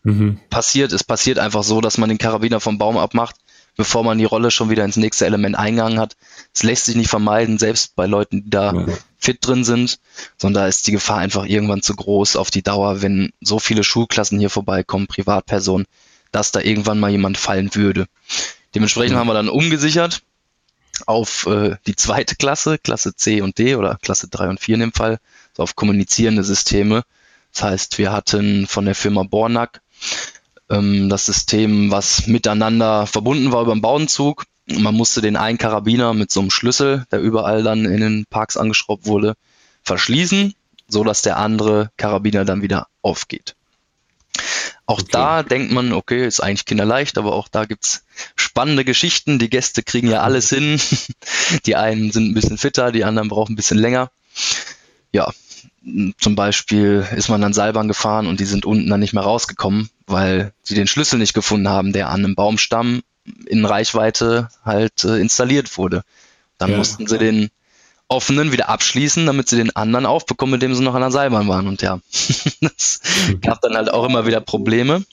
[0.04, 0.39] mhm.
[0.50, 3.36] passiert, es passiert einfach so, dass man den Karabiner vom Baum abmacht
[3.82, 6.15] bevor man die Rolle schon wieder ins nächste Element eingegangen hat.
[6.54, 8.86] Es lässt sich nicht vermeiden, selbst bei Leuten, die da ja.
[9.17, 9.98] fit drin sind,
[10.38, 13.84] sondern da ist die Gefahr einfach irgendwann zu groß auf die Dauer, wenn so viele
[13.84, 15.88] Schulklassen hier vorbeikommen, Privatpersonen,
[16.32, 18.06] dass da irgendwann mal jemand fallen würde.
[18.76, 19.20] Dementsprechend ja.
[19.20, 20.22] haben wir dann umgesichert
[21.08, 24.82] auf äh, die zweite Klasse, Klasse C und D oder Klasse 3 und 4 in
[24.82, 25.17] dem Fall,
[25.58, 27.02] so auf kommunizierende Systeme.
[27.52, 29.82] Das heißt, wir hatten von der Firma Bornack
[30.72, 34.46] ähm, das System, was miteinander verbunden war über den Bauenzug.
[34.68, 38.58] Man musste den einen Karabiner mit so einem Schlüssel, der überall dann in den Parks
[38.58, 39.36] angeschraubt wurde,
[39.84, 40.56] verschließen,
[40.88, 43.56] so dass der andere Karabiner dann wieder aufgeht.
[44.86, 45.10] Auch okay.
[45.12, 48.04] da denkt man, okay, ist eigentlich kinderleicht, aber auch da gibt's
[48.36, 49.40] spannende Geschichten.
[49.40, 50.80] Die Gäste kriegen ja alles hin.
[51.66, 54.12] Die einen sind ein bisschen fitter, die anderen brauchen ein bisschen länger.
[55.12, 55.32] Ja,
[56.17, 59.89] zum Beispiel ist man dann Seilbahn gefahren und die sind unten dann nicht mehr rausgekommen,
[60.06, 63.02] weil sie den Schlüssel nicht gefunden haben, der an einem Baumstamm
[63.48, 66.04] in Reichweite halt äh, installiert wurde.
[66.58, 66.78] Dann ja.
[66.78, 67.50] mussten sie den
[68.08, 71.48] offenen wieder abschließen, damit sie den anderen aufbekommen, mit dem sie noch an der Seilbahn
[71.48, 71.67] waren.
[71.67, 72.00] Und ja,
[72.62, 73.02] das
[73.41, 75.04] gab dann halt auch immer wieder Probleme.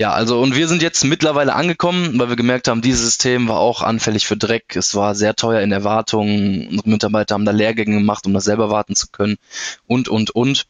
[0.00, 3.58] Ja, also und wir sind jetzt mittlerweile angekommen, weil wir gemerkt haben, dieses System war
[3.58, 4.76] auch anfällig für Dreck.
[4.76, 6.68] Es war sehr teuer in der Wartung.
[6.68, 9.38] Unsere Mitarbeiter haben da Lehrgänge gemacht, um das selber warten zu können.
[9.86, 10.66] Und, und, und.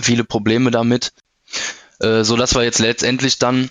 [0.00, 1.12] Viele Probleme damit.
[1.98, 3.68] Äh, so dass wir jetzt letztendlich dann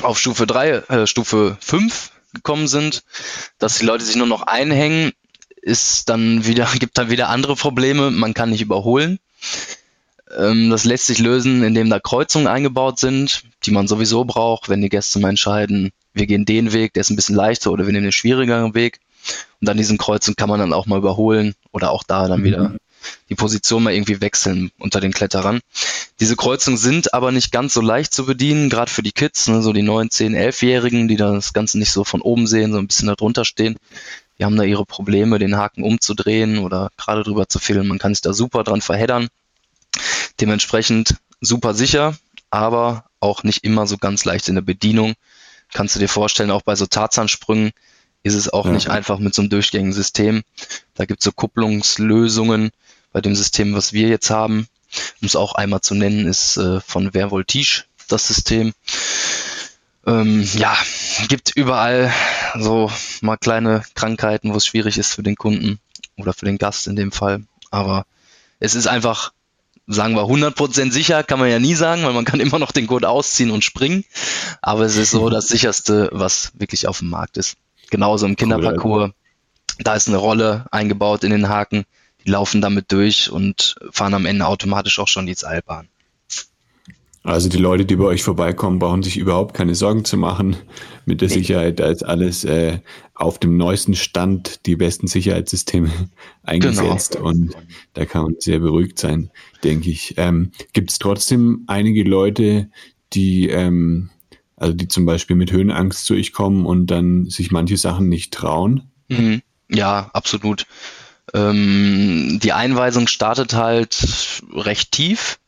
[0.00, 3.04] auf Stufe 3, äh, Stufe 5 gekommen sind,
[3.58, 5.12] dass die Leute sich nur noch einhängen,
[5.60, 8.10] ist dann wieder, gibt dann wieder andere Probleme.
[8.10, 9.18] Man kann nicht überholen.
[10.36, 14.80] Ähm, das lässt sich lösen, indem da Kreuzungen eingebaut sind, die man sowieso braucht, wenn
[14.80, 17.92] die Gäste mal entscheiden, wir gehen den Weg, der ist ein bisschen leichter oder wir
[17.92, 19.00] nehmen den schwierigeren Weg.
[19.60, 22.44] Und an diesen Kreuzungen kann man dann auch mal überholen oder auch da dann mhm.
[22.44, 22.74] wieder
[23.28, 25.60] die Position mal irgendwie wechseln unter den Kletterern.
[26.20, 29.62] Diese Kreuzungen sind aber nicht ganz so leicht zu bedienen, gerade für die Kids, ne,
[29.62, 32.86] so die 9, 10, 11-Jährigen, die das Ganze nicht so von oben sehen, so ein
[32.86, 33.76] bisschen da drunter stehen.
[34.38, 37.88] Die haben da ihre Probleme, den Haken umzudrehen oder gerade drüber zu filmen.
[37.88, 39.28] Man kann sich da super dran verheddern.
[40.40, 42.16] Dementsprechend super sicher,
[42.50, 45.14] aber auch nicht immer so ganz leicht in der Bedienung.
[45.72, 47.72] Kannst du dir vorstellen, auch bei so Tarzansprüngen
[48.22, 48.72] ist es auch ja.
[48.72, 50.42] nicht einfach mit so einem durchgängigen System.
[50.94, 52.70] Da gibt es so Kupplungslösungen
[53.12, 54.66] bei dem System, was wir jetzt haben.
[55.20, 58.72] Um es auch einmal zu nennen, ist äh, von Vervoltige das System.
[60.06, 60.76] Ähm, ja,
[61.28, 62.12] gibt überall
[62.58, 65.80] so mal kleine Krankheiten, wo es schwierig ist für den Kunden
[66.16, 67.44] oder für den Gast in dem Fall.
[67.70, 68.06] Aber
[68.60, 69.32] es ist einfach,
[69.86, 72.86] sagen wir, 100% sicher, kann man ja nie sagen, weil man kann immer noch den
[72.86, 74.04] Code ausziehen und springen.
[74.62, 77.56] Aber es ist so das sicherste, was wirklich auf dem Markt ist.
[77.90, 79.10] Genauso im Kinderparcours.
[79.78, 81.84] Da ist eine Rolle eingebaut in den Haken.
[82.24, 85.88] Die laufen damit durch und fahren am Ende automatisch auch schon die Seilbahn.
[87.24, 90.56] Also die Leute, die bei euch vorbeikommen, brauchen sich überhaupt keine Sorgen zu machen
[91.06, 91.30] mit der.
[91.30, 91.80] Sicherheit.
[91.80, 92.80] Da ist alles äh,
[93.14, 95.90] auf dem neuesten Stand, die besten Sicherheitssysteme
[96.42, 97.28] eingesetzt genau.
[97.28, 97.56] und
[97.94, 99.30] da kann man sehr beruhigt sein,
[99.64, 100.14] denke ich.
[100.18, 102.68] Ähm, Gibt es trotzdem einige Leute,
[103.14, 104.10] die ähm,
[104.56, 108.34] also die zum Beispiel mit Höhenangst zu euch kommen und dann sich manche Sachen nicht
[108.34, 108.90] trauen?
[109.08, 109.40] Mhm.
[109.70, 110.66] Ja, absolut.
[111.32, 115.38] Ähm, die Einweisung startet halt recht tief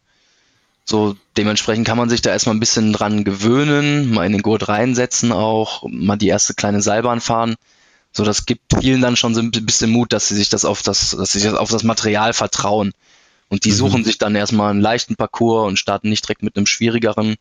[0.88, 4.68] so, dementsprechend kann man sich da erstmal ein bisschen dran gewöhnen, mal in den Gurt
[4.68, 7.57] reinsetzen auch, mal die erste kleine Seilbahn fahren.
[8.12, 10.83] So, das gibt vielen dann schon so ein bisschen Mut, dass sie sich das auf
[10.83, 12.92] das, dass sie sich auf das Material vertrauen.
[13.49, 13.77] Und die mhm.
[13.77, 17.35] suchen sich dann erstmal einen leichten Parcours und starten nicht direkt mit einem schwierigeren.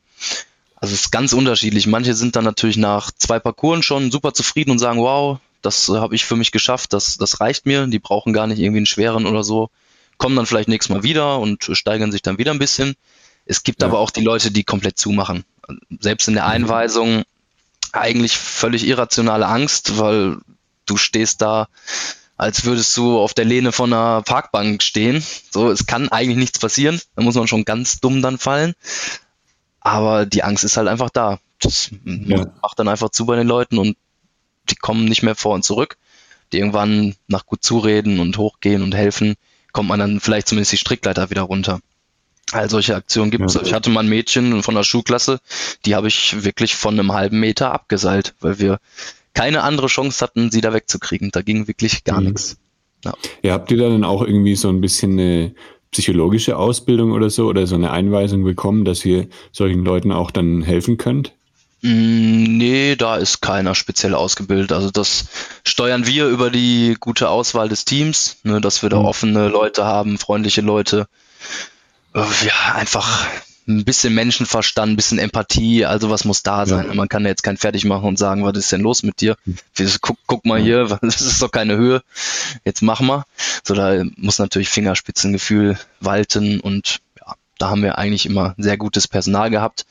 [0.75, 1.85] Also es ist ganz unterschiedlich.
[1.85, 6.15] Manche sind dann natürlich nach zwei Parcours schon super zufrieden und sagen, wow, das habe
[6.15, 7.85] ich für mich geschafft, das, das reicht mir.
[7.87, 9.69] Die brauchen gar nicht irgendwie einen schweren oder so.
[10.17, 12.95] Kommen dann vielleicht nächstes Mal wieder und steigern sich dann wieder ein bisschen.
[13.45, 13.87] Es gibt ja.
[13.87, 15.45] aber auch die Leute, die komplett zumachen.
[15.99, 16.51] Selbst in der mhm.
[16.51, 17.23] Einweisung
[17.91, 20.37] eigentlich völlig irrationale Angst, weil
[20.85, 21.67] du stehst da,
[22.37, 25.23] als würdest du auf der Lehne von einer Parkbank stehen.
[25.51, 26.99] So, es kann eigentlich nichts passieren.
[27.15, 28.73] Da muss man schon ganz dumm dann fallen.
[29.79, 31.39] Aber die Angst ist halt einfach da.
[31.59, 32.45] Das ja.
[32.61, 33.95] macht dann einfach zu bei den Leuten und
[34.69, 35.97] die kommen nicht mehr vor und zurück.
[36.51, 39.35] Die irgendwann nach gut zureden und hochgehen und helfen,
[39.71, 41.79] kommt man dann vielleicht zumindest die Strickleiter wieder runter.
[42.51, 43.55] All solche Aktionen gibt es.
[43.55, 43.61] Ja.
[43.63, 45.39] Ich hatte mal ein Mädchen von der Schulklasse,
[45.85, 48.79] die habe ich wirklich von einem halben Meter abgeseilt, weil wir
[49.33, 51.31] keine andere Chance hatten, sie da wegzukriegen.
[51.31, 52.27] Da ging wirklich gar mhm.
[52.27, 52.57] nichts.
[53.03, 53.13] Ja.
[53.43, 55.53] ja, habt ihr da dann auch irgendwie so ein bisschen eine
[55.91, 60.61] psychologische Ausbildung oder so oder so eine Einweisung bekommen, dass ihr solchen Leuten auch dann
[60.61, 61.33] helfen könnt?
[61.81, 64.71] Mm, nee, da ist keiner speziell ausgebildet.
[64.71, 65.27] Also das
[65.63, 69.05] steuern wir über die gute Auswahl des Teams, ne, dass wir da mhm.
[69.05, 71.07] offene Leute haben, freundliche Leute,
[72.15, 73.27] ja, einfach
[73.67, 76.87] ein bisschen Menschenverstand, ein bisschen Empathie, also was muss da sein.
[76.87, 76.93] Ja.
[76.93, 79.37] Man kann ja jetzt kein fertig machen und sagen, was ist denn los mit dir?
[80.01, 82.03] Guck, guck mal hier, das ist doch keine Höhe,
[82.63, 83.23] jetzt mach mal.
[83.63, 89.07] So, da muss natürlich Fingerspitzengefühl walten und ja, da haben wir eigentlich immer sehr gutes
[89.07, 89.85] Personal gehabt.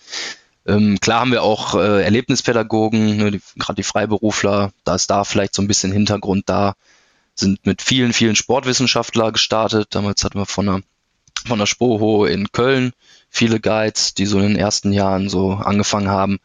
[0.66, 5.54] Ähm, klar haben wir auch äh, Erlebnispädagogen, ne, gerade die Freiberufler, da ist da vielleicht
[5.54, 6.74] so ein bisschen Hintergrund da,
[7.34, 9.88] sind mit vielen, vielen Sportwissenschaftler gestartet.
[9.90, 10.80] Damals hatten wir von einer
[11.46, 12.92] von der Spoho in Köln
[13.34, 16.38] viele Guides, die so in den ersten Jahren so angefangen haben.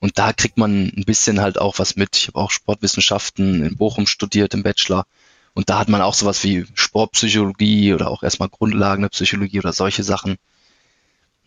[0.00, 2.16] Und da kriegt man ein bisschen halt auch was mit.
[2.16, 5.06] Ich habe auch Sportwissenschaften in Bochum studiert im Bachelor.
[5.54, 9.72] Und da hat man auch sowas wie Sportpsychologie oder auch erstmal Grundlagen der Psychologie oder
[9.72, 10.36] solche Sachen.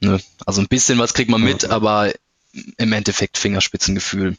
[0.01, 0.19] Ne?
[0.45, 2.11] Also ein bisschen was kriegt man mit, aber
[2.77, 4.35] im Endeffekt Fingerspitzengefühl.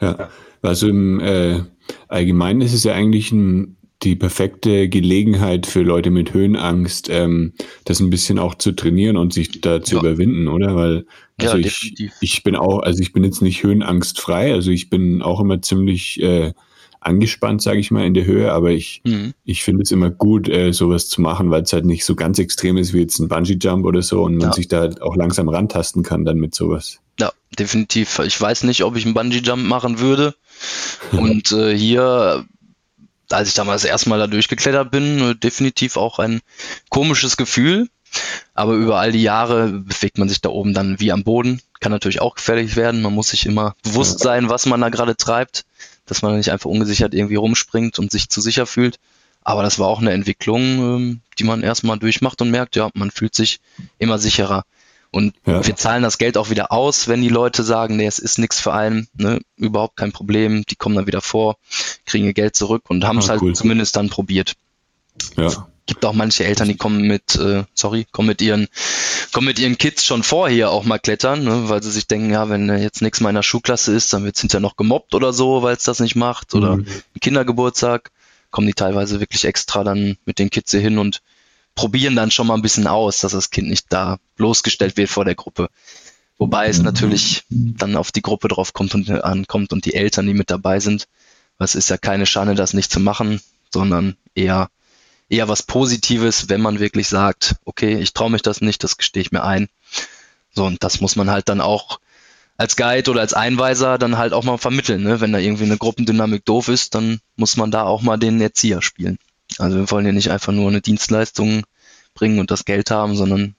[0.00, 0.30] Ja,
[0.62, 1.62] also im äh,
[2.08, 7.52] Allgemeinen ist es ja eigentlich ein die perfekte Gelegenheit für Leute mit Höhenangst, ähm,
[7.84, 10.00] das ein bisschen auch zu trainieren und sich da zu ja.
[10.00, 10.74] überwinden, oder?
[10.74, 11.06] Weil
[11.40, 15.22] also ja, ich, ich bin auch, also ich bin jetzt nicht höhenangstfrei, also ich bin
[15.22, 16.52] auch immer ziemlich äh,
[17.00, 19.34] angespannt, sage ich mal, in der Höhe, aber ich, mhm.
[19.44, 22.38] ich finde es immer gut, äh, sowas zu machen, weil es halt nicht so ganz
[22.38, 24.52] extrem ist wie jetzt ein Bungee-Jump oder so und man ja.
[24.52, 27.00] sich da halt auch langsam rantasten kann dann mit sowas.
[27.18, 28.20] Ja, definitiv.
[28.20, 30.34] Ich weiß nicht, ob ich einen Bungee-Jump machen würde.
[31.12, 32.46] Und äh, hier
[33.32, 36.40] als ich damals erstmal da durchgeklettert bin, äh, definitiv auch ein
[36.88, 37.88] komisches Gefühl.
[38.54, 41.60] Aber über all die Jahre bewegt man sich da oben dann wie am Boden.
[41.80, 43.00] Kann natürlich auch gefährlich werden.
[43.00, 45.64] Man muss sich immer bewusst sein, was man da gerade treibt,
[46.04, 48.98] dass man nicht einfach ungesichert irgendwie rumspringt und sich zu sicher fühlt.
[49.44, 53.10] Aber das war auch eine Entwicklung, ähm, die man erstmal durchmacht und merkt, ja, man
[53.10, 53.60] fühlt sich
[53.98, 54.64] immer sicherer.
[55.12, 55.64] Und ja.
[55.64, 58.58] wir zahlen das Geld auch wieder aus, wenn die Leute sagen, nee, es ist nichts
[58.58, 61.58] für einen, ne, überhaupt kein Problem, die kommen dann wieder vor,
[62.06, 63.54] kriegen ihr Geld zurück und haben es ah, halt cool.
[63.54, 64.54] zumindest dann probiert.
[65.36, 65.68] Ja.
[65.84, 68.68] Gibt auch manche Eltern, die kommen mit, äh, sorry, kommen mit ihren,
[69.32, 72.48] kommen mit ihren Kids schon vorher auch mal klettern, ne, weil sie sich denken, ja,
[72.48, 75.76] wenn jetzt nichts meiner Schulklasse ist, dann wird es hinterher noch gemobbt oder so, weil
[75.76, 76.54] es das nicht macht.
[76.54, 76.86] Oder mhm.
[77.20, 78.12] Kindergeburtstag,
[78.50, 81.20] kommen die teilweise wirklich extra dann mit den Kids hier hin und
[81.74, 85.24] probieren dann schon mal ein bisschen aus, dass das Kind nicht da bloßgestellt wird vor
[85.24, 85.68] der Gruppe.
[86.38, 90.34] Wobei es natürlich dann auf die Gruppe drauf kommt und ankommt und die Eltern, die
[90.34, 91.06] mit dabei sind.
[91.58, 94.68] Was ist ja keine Schande, das nicht zu machen, sondern eher
[95.32, 99.22] eher was Positives, wenn man wirklich sagt, okay, ich traue mich das nicht, das gestehe
[99.22, 99.68] ich mir ein.
[100.54, 102.00] So, und das muss man halt dann auch
[102.58, 105.02] als Guide oder als Einweiser dann halt auch mal vermitteln.
[105.02, 105.20] Ne?
[105.20, 108.82] Wenn da irgendwie eine Gruppendynamik doof ist, dann muss man da auch mal den Erzieher
[108.82, 109.18] spielen.
[109.58, 111.64] Also wir wollen ja nicht einfach nur eine Dienstleistung
[112.14, 113.54] bringen und das Geld haben, sondern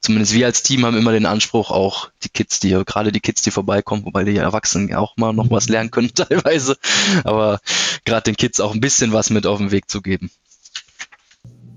[0.00, 3.42] zumindest wir als Team haben immer den Anspruch, auch die Kids, die gerade die Kids,
[3.42, 6.76] die vorbeikommen, wobei die Erwachsenen auch mal noch was lernen können teilweise,
[7.24, 7.60] aber
[8.04, 10.30] gerade den Kids auch ein bisschen was mit auf den Weg zu geben.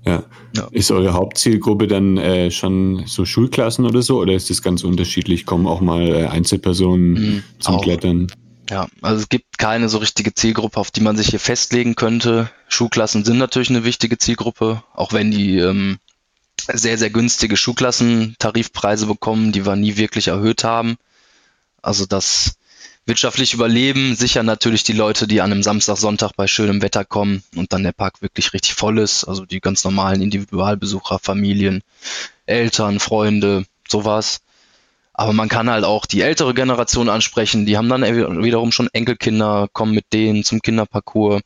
[0.04, 0.24] Ja.
[0.56, 0.68] ja.
[0.70, 5.44] Ist eure Hauptzielgruppe dann äh, schon so Schulklassen oder so oder ist das ganz unterschiedlich?
[5.44, 7.82] Kommen auch mal äh, Einzelpersonen mhm, zum auch.
[7.82, 8.28] Klettern?
[8.70, 12.50] Ja, also es gibt keine so richtige Zielgruppe, auf die man sich hier festlegen könnte.
[12.68, 15.98] Schulklassen sind natürlich eine wichtige Zielgruppe, auch wenn die ähm,
[16.72, 20.98] sehr, sehr günstige Schulklassentarifpreise bekommen, die wir nie wirklich erhöht haben.
[21.80, 22.56] Also das
[23.06, 27.42] wirtschaftlich überleben sicher natürlich die Leute, die an einem Samstag, Sonntag bei schönem Wetter kommen
[27.56, 29.24] und dann der Park wirklich richtig voll ist.
[29.24, 31.82] Also die ganz normalen Individualbesucher, Familien,
[32.44, 34.40] Eltern, Freunde, sowas.
[35.18, 37.66] Aber man kann halt auch die ältere Generation ansprechen.
[37.66, 41.42] Die haben dann wiederum schon Enkelkinder, kommen mit denen zum Kinderparcours.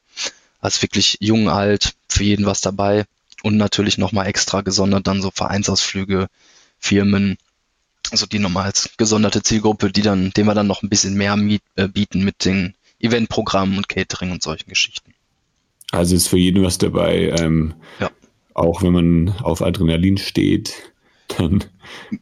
[0.60, 3.06] Also wirklich jung, alt, für jeden was dabei.
[3.42, 6.26] Und natürlich nochmal extra gesondert dann so Vereinsausflüge,
[6.78, 7.38] Firmen,
[8.10, 11.34] also die nochmal als gesonderte Zielgruppe, die dann, dem wir dann noch ein bisschen mehr
[11.36, 15.14] miet, äh, bieten mit den Eventprogrammen und Catering und solchen Geschichten.
[15.92, 17.34] Also ist für jeden was dabei.
[17.38, 18.10] Ähm, ja.
[18.52, 20.74] Auch wenn man auf Adrenalin steht,
[21.28, 21.60] dann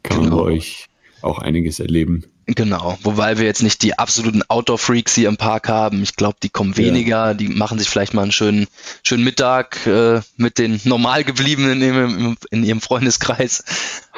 [0.05, 0.21] kann genau.
[0.21, 0.89] man bei euch
[1.22, 2.24] auch einiges erleben.
[2.46, 6.02] Genau, wobei wir jetzt nicht die absoluten Outdoor-Freaks hier im Park haben.
[6.02, 7.35] Ich glaube, die kommen weniger, ja.
[7.35, 8.66] die machen sich vielleicht mal einen schönen,
[9.04, 13.64] schönen Mittag äh, mit den normal gebliebenen in, in, ihrem Freundeskreis.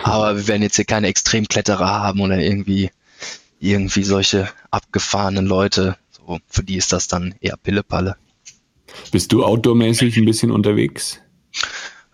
[0.02, 2.90] Aber wir werden jetzt hier keine Extremkletterer haben oder irgendwie,
[3.60, 5.96] irgendwie solche abgefahrenen Leute.
[6.10, 8.16] So, für die ist das dann eher Pillepalle.
[9.10, 11.20] Bist du outdoormäßig ein bisschen unterwegs?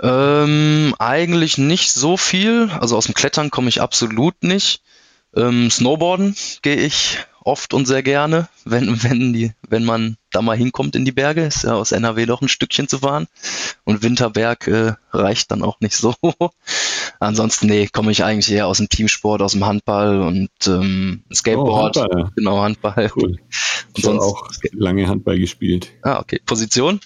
[0.00, 2.70] Ähm, eigentlich nicht so viel.
[2.70, 4.82] Also aus dem Klettern komme ich absolut nicht.
[5.34, 10.56] Ähm, Snowboarden gehe ich oft und sehr gerne, wenn, wenn, die, wenn man da mal
[10.56, 11.42] hinkommt in die Berge.
[11.44, 13.26] Ist ja aus NRW doch ein Stückchen zu fahren.
[13.84, 16.14] Und Winterberg äh, reicht dann auch nicht so.
[17.20, 21.96] Ansonsten, nee, komme ich eigentlich eher aus dem Teamsport, aus dem Handball und ähm, Skateboard.
[21.96, 22.30] Oh, Handball.
[22.36, 23.10] Genau, Handball.
[23.16, 23.38] Cool.
[23.96, 25.90] Ich habe auch lange Handball gespielt.
[26.02, 26.40] Ah, okay.
[26.44, 27.00] Position?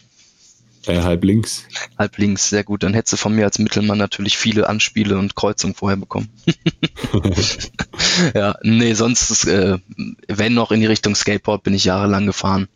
[0.86, 1.64] Äh, halb links.
[1.96, 2.82] Halb links, sehr gut.
[2.82, 6.28] Dann hättest du von mir als Mittelmann natürlich viele Anspiele und Kreuzungen vorher bekommen.
[8.34, 9.78] ja, nee, sonst, äh,
[10.26, 12.68] wenn noch in die Richtung Skateboard, bin ich jahrelang gefahren.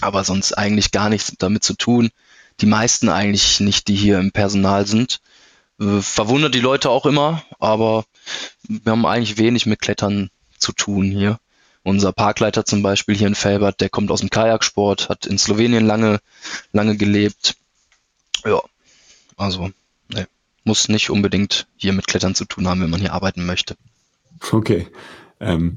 [0.00, 2.10] Aber sonst eigentlich gar nichts damit zu tun.
[2.60, 5.20] Die meisten eigentlich nicht, die hier im Personal sind.
[5.80, 8.04] Äh, verwundert die Leute auch immer, aber
[8.68, 11.38] wir haben eigentlich wenig mit Klettern zu tun hier.
[11.82, 15.86] Unser Parkleiter zum Beispiel hier in Felbert, der kommt aus dem Kajaksport, hat in Slowenien
[15.86, 16.20] lange,
[16.72, 17.56] lange gelebt.
[18.44, 18.60] Ja,
[19.36, 19.70] also
[20.08, 20.26] ne,
[20.64, 23.76] muss nicht unbedingt hier mit Klettern zu tun haben, wenn man hier arbeiten möchte.
[24.52, 24.86] Okay.
[25.40, 25.76] Ähm,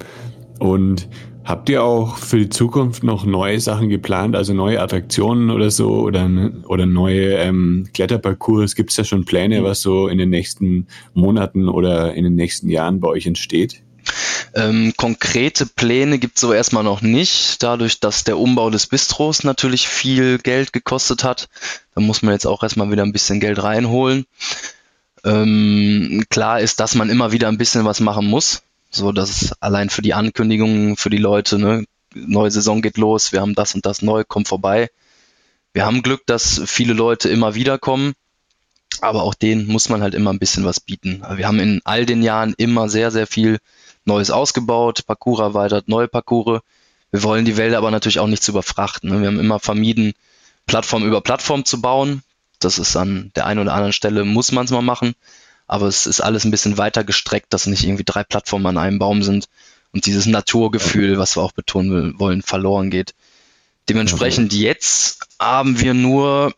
[0.60, 1.08] und
[1.44, 5.90] habt ihr auch für die Zukunft noch neue Sachen geplant, also neue Attraktionen oder so
[6.02, 6.30] oder,
[6.66, 8.76] oder neue ähm, Kletterparcours?
[8.76, 12.70] Gibt es da schon Pläne, was so in den nächsten Monaten oder in den nächsten
[12.70, 13.82] Jahren bei euch entsteht?
[14.54, 19.44] Ähm, konkrete Pläne gibt es so erstmal noch nicht, dadurch, dass der Umbau des Bistros
[19.44, 21.48] natürlich viel Geld gekostet hat.
[21.96, 24.26] Da muss man jetzt auch erstmal wieder ein bisschen Geld reinholen.
[25.24, 28.64] Ähm, klar ist, dass man immer wieder ein bisschen was machen muss.
[28.90, 33.40] So, dass allein für die Ankündigungen, für die Leute, ne, neue Saison geht los, wir
[33.40, 34.90] haben das und das neu, kommt vorbei.
[35.74, 38.14] Wir haben Glück, dass viele Leute immer wieder kommen,
[39.00, 41.24] aber auch denen muss man halt immer ein bisschen was bieten.
[41.36, 43.60] Wir haben in all den Jahren immer sehr, sehr viel
[44.06, 46.62] Neues ausgebaut, Parcours erweitert, neue Parcours.
[47.12, 49.10] Wir wollen die Wälder aber natürlich auch nicht zu überfrachten.
[49.10, 49.22] Ne?
[49.22, 50.14] Wir haben immer vermieden,
[50.66, 52.24] Plattform über Plattform zu bauen.
[52.60, 55.14] Das ist an der einen oder anderen Stelle, muss man es mal machen.
[55.68, 59.00] Aber es ist alles ein bisschen weiter gestreckt, dass nicht irgendwie drei Plattformen an einem
[59.00, 59.48] Baum sind
[59.94, 63.14] und dieses Naturgefühl, was wir auch betonen wollen, verloren geht.
[63.90, 66.54] Dementsprechend jetzt haben wir nur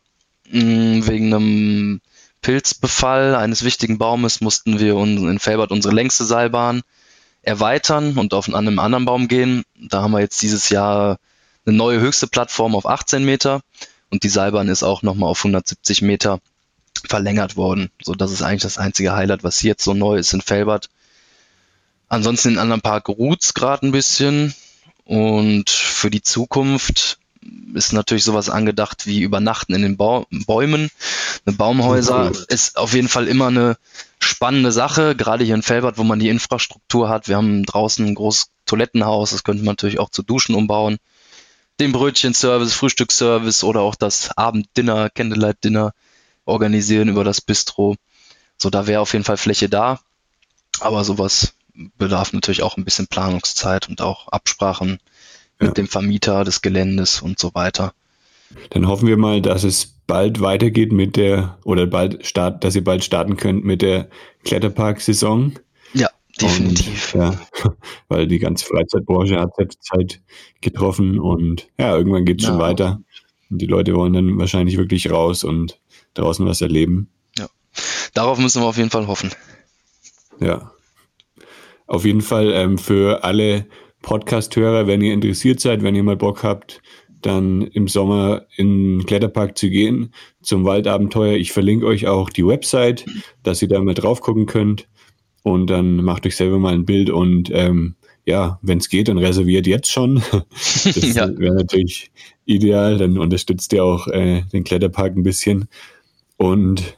[0.51, 2.01] mh, hm, wegen einem
[2.43, 6.83] Pilzbefall eines wichtigen Baumes mussten wir in Felbert unsere längste Seilbahn
[7.41, 9.63] erweitern und auf einen anderen Baum gehen.
[9.75, 11.17] Da haben wir jetzt dieses Jahr
[11.65, 13.61] eine neue höchste Plattform auf 18 Meter
[14.11, 16.39] und die Seilbahn ist auch nochmal auf 170 Meter
[17.07, 17.89] verlängert worden.
[18.01, 20.89] So, das ist eigentlich das einzige Highlight, was jetzt so neu ist in Felbert.
[22.09, 24.53] Ansonsten in anderen Park ruht's gerade ein bisschen
[25.05, 27.17] und für die Zukunft
[27.73, 30.89] ist natürlich sowas angedacht wie Übernachten in den ba Bäumen.
[31.45, 32.45] Eine Baumhäuser cool.
[32.47, 33.77] ist auf jeden Fall immer eine
[34.19, 37.27] spannende Sache, gerade hier in Felbert, wo man die Infrastruktur hat.
[37.27, 40.97] Wir haben draußen ein großes Toilettenhaus, das könnte man natürlich auch zu Duschen umbauen.
[41.79, 45.93] Den Brötchenservice, Frühstücksservice oder auch das Abenddinner, Candlelight-Dinner
[46.45, 47.95] organisieren über das Bistro.
[48.57, 49.99] So, da wäre auf jeden Fall Fläche da.
[50.79, 51.53] Aber sowas
[51.97, 54.99] bedarf natürlich auch ein bisschen Planungszeit und auch Absprachen
[55.63, 55.83] mit ja.
[55.83, 57.93] dem Vermieter des Geländes und so weiter.
[58.69, 62.83] Dann hoffen wir mal, dass es bald weitergeht mit der, oder bald start, dass ihr
[62.83, 64.09] bald starten könnt mit der
[64.43, 65.53] Kletterpark-Saison.
[65.93, 67.15] Ja, definitiv.
[67.15, 67.39] Und, ja,
[68.09, 70.21] weil die ganze Freizeitbranche hat Zeit
[70.61, 72.51] getroffen und ja, irgendwann geht es ja.
[72.51, 73.01] schon weiter.
[73.49, 75.79] Und die Leute wollen dann wahrscheinlich wirklich raus und
[76.13, 77.09] draußen was erleben.
[77.37, 77.47] Ja,
[78.13, 79.31] darauf müssen wir auf jeden Fall hoffen.
[80.39, 80.71] Ja.
[81.85, 83.67] Auf jeden Fall ähm, für alle
[84.03, 86.81] Podcast-Hörer, wenn ihr interessiert seid, wenn ihr mal Bock habt,
[87.21, 90.13] dann im Sommer in den Kletterpark zu gehen
[90.43, 91.37] zum Waldabenteuer.
[91.37, 93.05] Ich verlinke euch auch die Website,
[93.41, 94.87] dass ihr da mal drauf gucken könnt.
[95.41, 99.17] Und dann macht euch selber mal ein Bild und ähm, ja, wenn es geht, dann
[99.17, 100.21] reserviert jetzt schon.
[100.85, 101.27] Das ja.
[101.37, 102.11] wäre natürlich
[102.45, 102.97] ideal.
[102.97, 105.65] Dann unterstützt ihr auch äh, den Kletterpark ein bisschen.
[106.37, 106.97] Und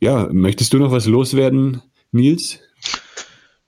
[0.00, 1.82] ja, möchtest du noch was loswerden,
[2.12, 2.60] Nils?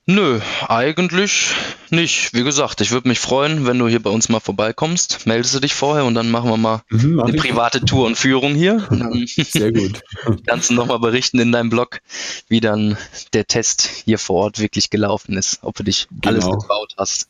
[0.07, 1.53] Nö, eigentlich
[1.91, 2.33] nicht.
[2.33, 5.27] Wie gesagt, ich würde mich freuen, wenn du hier bei uns mal vorbeikommst.
[5.27, 8.17] Meldest du dich vorher und dann machen wir mal mhm, mach eine private Tour und
[8.17, 8.87] Führung hier.
[9.25, 10.01] Sehr gut.
[10.47, 11.99] kannst du nochmal berichten in deinem Blog,
[12.47, 12.97] wie dann
[13.33, 16.27] der Test hier vor Ort wirklich gelaufen ist, ob du dich genau.
[16.27, 17.29] alles gebaut hast.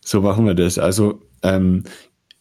[0.00, 0.78] So machen wir das.
[0.78, 1.84] Also ähm,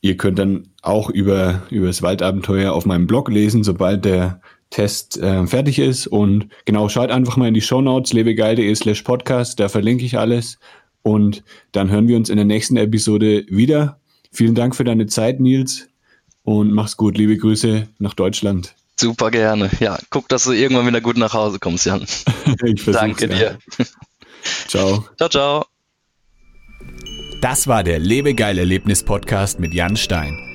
[0.02, 5.18] ihr könnt dann auch über, über das Waldabenteuer auf meinem Blog lesen, sobald der Test
[5.18, 6.08] äh, fertig ist.
[6.08, 10.18] Und genau, schaut einfach mal in die Show Notes lebegeil.de slash podcast, da verlinke ich
[10.18, 10.60] alles.
[11.02, 14.00] Und dann hören wir uns in der nächsten Episode wieder.
[14.32, 15.88] Vielen Dank für deine Zeit, Nils.
[16.44, 17.18] Und mach's gut.
[17.18, 18.76] Liebe Grüße nach Deutschland.
[19.00, 19.70] Super gerne.
[19.80, 22.06] Ja, guck, dass du irgendwann wieder gut nach Hause kommst, Jan.
[22.66, 23.58] ich Danke dir.
[24.68, 25.06] Ciao.
[25.18, 25.66] Ciao, ciao.
[27.42, 30.55] Das war der Lebegeil Erlebnis Podcast mit Jan Stein.